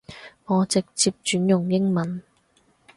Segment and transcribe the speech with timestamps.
[0.45, 2.23] 我直接轉用英文